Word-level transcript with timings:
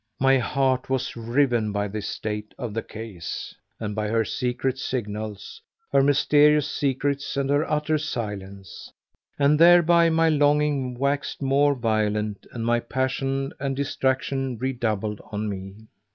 My 0.19 0.39
heart 0.39 0.89
was 0.89 1.15
riven 1.15 1.71
by 1.71 1.87
this 1.87 2.07
state 2.07 2.55
of 2.57 2.73
the 2.73 2.81
case, 2.81 3.53
and 3.79 3.93
by 3.93 4.07
her 4.07 4.25
secret 4.25 4.79
signals, 4.79 5.61
her 5.93 6.01
mysterious 6.01 6.67
secrets 6.67 7.37
and 7.37 7.51
her 7.51 7.69
utter 7.69 7.99
silence; 7.99 8.91
and 9.37 9.59
thereby 9.59 10.09
my 10.09 10.27
longing 10.29 10.95
waxed 10.97 11.43
more 11.43 11.75
violent 11.75 12.47
and 12.51 12.65
my 12.65 12.79
passion 12.79 13.53
and 13.59 13.75
distraction 13.75 14.57
redoubled 14.57 15.21
on 15.31 15.47
me. 15.47 15.85